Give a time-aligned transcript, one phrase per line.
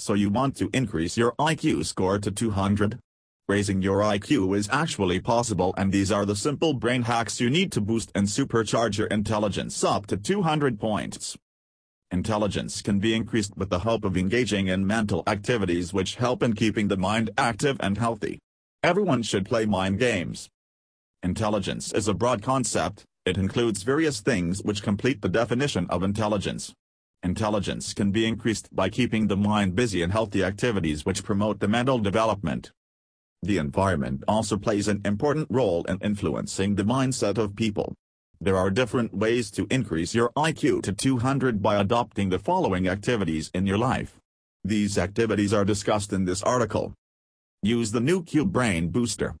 [0.00, 3.00] So you want to increase your IQ score to 200?
[3.48, 7.72] Raising your IQ is actually possible and these are the simple brain hacks you need
[7.72, 11.36] to boost and supercharge your intelligence up to 200 points.
[12.12, 16.52] Intelligence can be increased with the help of engaging in mental activities which help in
[16.52, 18.38] keeping the mind active and healthy.
[18.84, 20.48] Everyone should play mind games.
[21.24, 26.72] Intelligence is a broad concept, it includes various things which complete the definition of intelligence.
[27.22, 31.68] Intelligence can be increased by keeping the mind busy in healthy activities which promote the
[31.68, 32.70] mental development.
[33.42, 37.94] The environment also plays an important role in influencing the mindset of people.
[38.40, 43.50] There are different ways to increase your IQ to 200 by adopting the following activities
[43.52, 44.14] in your life.
[44.64, 46.94] These activities are discussed in this article.
[47.62, 49.34] Use the NuCube Brain Booster.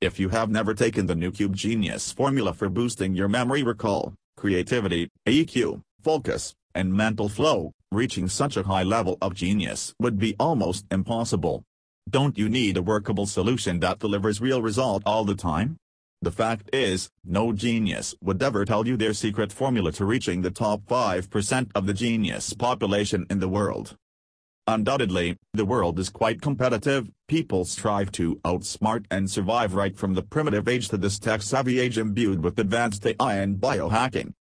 [0.00, 5.08] If you have never taken the NuCube Genius formula for boosting your memory recall, creativity,
[5.26, 10.86] EQ, focus, and mental flow, reaching such a high level of genius would be almost
[10.90, 11.62] impossible.
[12.10, 15.76] Don't you need a workable solution that delivers real result all the time?
[16.20, 20.50] The fact is, no genius would ever tell you their secret formula to reaching the
[20.50, 23.96] top 5% of the genius population in the world.
[24.68, 30.22] Undoubtedly, the world is quite competitive, people strive to outsmart and survive right from the
[30.22, 34.32] primitive age to this tech-savvy age imbued with advanced AI and biohacking.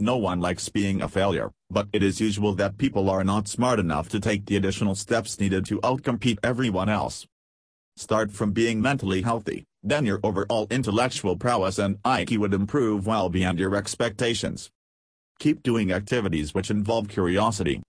[0.00, 3.80] No one likes being a failure, but it is usual that people are not smart
[3.80, 7.26] enough to take the additional steps needed to outcompete everyone else.
[7.96, 13.28] Start from being mentally healthy, then your overall intellectual prowess and IQ would improve well
[13.28, 14.70] beyond your expectations.
[15.40, 17.82] Keep doing activities which involve curiosity.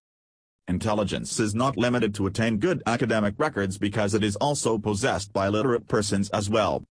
[0.67, 5.47] Intelligence is not limited to attain good academic records because it is also possessed by
[5.47, 6.83] literate persons as well.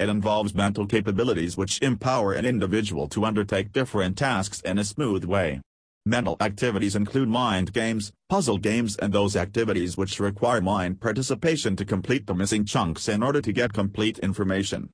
[0.00, 5.24] It involves mental capabilities which empower an individual to undertake different tasks in a smooth
[5.24, 5.60] way.
[6.04, 11.84] Mental activities include mind games, puzzle games and those activities which require mind participation to
[11.84, 14.90] complete the missing chunks in order to get complete information.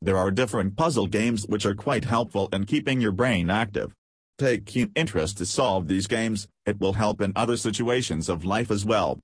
[0.00, 3.92] There are different puzzle games which are quite helpful in keeping your brain active.
[4.38, 8.70] Take keen interest to solve these games, it will help in other situations of life
[8.70, 9.20] as well.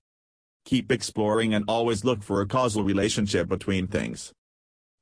[0.66, 4.32] Keep exploring and always look for a causal relationship between things.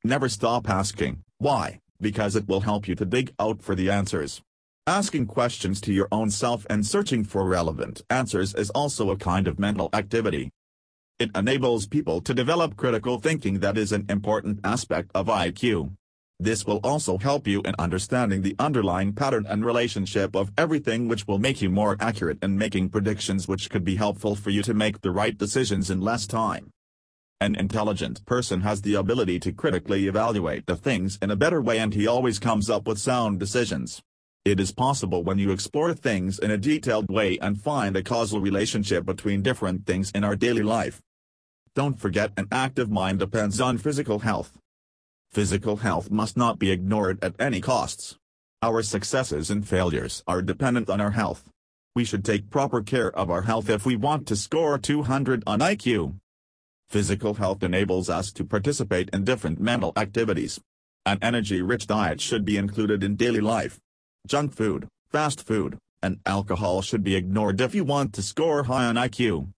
[0.04, 4.40] Never stop asking, why, because it will help you to dig out for the answers.
[4.86, 9.48] Asking questions to your own self and searching for relevant answers is also a kind
[9.48, 10.50] of mental activity.
[11.18, 15.92] It enables people to develop critical thinking that is an important aspect of IQ.
[16.38, 21.26] This will also help you in understanding the underlying pattern and relationship of everything which
[21.26, 24.74] will make you more accurate in making predictions which could be helpful for you to
[24.74, 26.70] make the right decisions in less time.
[27.38, 31.78] An intelligent person has the ability to critically evaluate the things in a better way
[31.78, 34.00] and he always comes up with sound decisions.
[34.46, 38.40] It is possible when you explore things in a detailed way and find a causal
[38.40, 41.02] relationship between different things in our daily life.
[41.74, 44.56] Don't forget an active mind depends on physical health.
[45.30, 48.16] Physical health must not be ignored at any costs.
[48.62, 51.50] Our successes and failures are dependent on our health.
[51.94, 55.60] We should take proper care of our health if we want to score 200 on
[55.60, 56.14] IQ.
[56.88, 60.60] Physical health enables us to participate in different mental activities.
[61.04, 63.80] An energy-rich diet should be included in daily life.
[64.26, 68.86] Junk food, fast food, and alcohol should be ignored if you want to score high
[68.86, 69.52] on IQ.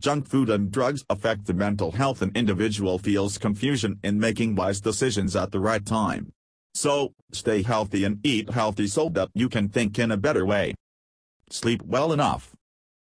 [0.00, 4.80] Junk food and drugs affect the mental health and individual feels confusion in making wise
[4.80, 6.32] decisions at the right time.
[6.74, 10.74] So, stay healthy and eat healthy so that you can think in a better way.
[11.50, 12.54] Sleep well enough.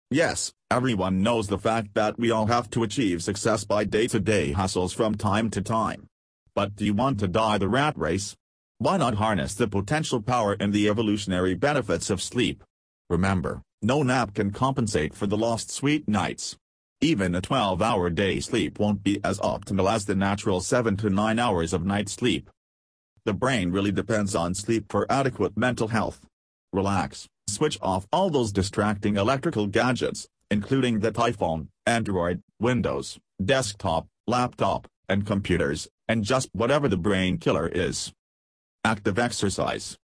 [0.09, 4.53] Yes, everyone knows the fact that we all have to achieve success by day-to-day -day
[4.53, 6.07] hustles from time to time.
[6.55, 8.37] But do you want to die the rat race?
[8.77, 12.63] Why not harness the potential power and the evolutionary benefits of sleep?
[13.09, 16.55] Remember, no nap can compensate for the lost sweet nights.
[17.01, 21.37] Even a 12-hour day sleep won't be as optimal as the natural 7 to 9
[21.37, 22.49] hours of night sleep.
[23.25, 26.19] The brain really depends on sleep for adequate mental health.
[26.71, 34.87] Relax, switch off all those distracting electrical gadgets, including the iPhone, Android, Windows, desktop, laptop,
[35.09, 38.11] and computers, and just whatever the brain killer is.
[38.83, 39.97] Active exercise.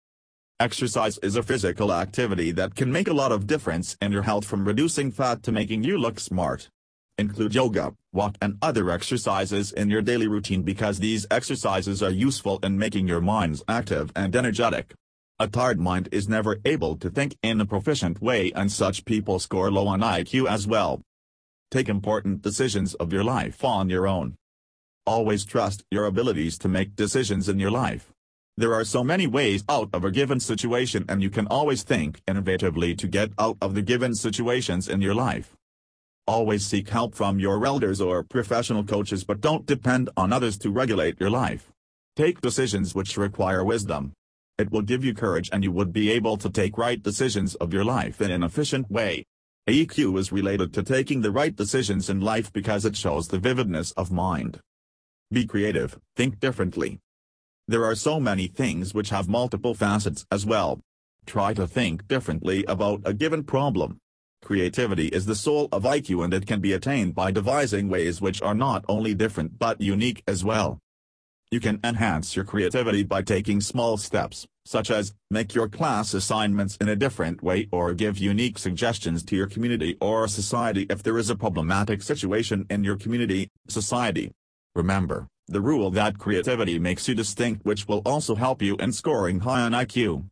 [0.58, 4.44] Exercise is a physical activity that can make a lot of difference in your health
[4.44, 6.68] from reducing fat to making you look smart.
[7.16, 12.58] Include yoga, walk and other exercises in your daily routine because these exercises are useful
[12.62, 14.94] in making your minds active and energetic.
[15.42, 19.38] A tired mind is never able to think in a proficient way and such people
[19.38, 21.00] score low on IQ as well.
[21.70, 24.34] Take important decisions of your life on your own.
[25.06, 28.12] Always trust your abilities to make decisions in your life.
[28.58, 32.20] There are so many ways out of a given situation and you can always think
[32.28, 35.56] innovatively to get out of the given situations in your life.
[36.26, 40.70] Always seek help from your elders or professional coaches but don't depend on others to
[40.70, 41.72] regulate your life.
[42.14, 44.12] Take decisions which require wisdom.
[44.60, 47.72] It will give you courage and you would be able to take right decisions of
[47.72, 49.24] your life in an efficient way.
[49.66, 53.92] EQ is related to taking the right decisions in life because it shows the vividness
[53.92, 54.60] of mind.
[55.30, 56.98] Be creative, think differently.
[57.68, 60.80] There are so many things which have multiple facets as well.
[61.24, 63.96] Try to think differently about a given problem.
[64.42, 68.42] Creativity is the soul of IQ and it can be attained by devising ways which
[68.42, 70.78] are not only different but unique as well.
[71.52, 76.76] You can enhance your creativity by taking small steps, such as, make your class assignments
[76.76, 81.18] in a different way or give unique suggestions to your community or society if there
[81.18, 84.30] is a problematic situation in your community, society.
[84.76, 89.40] Remember, the rule that creativity makes you distinct which will also help you in scoring
[89.40, 90.26] high on IQ.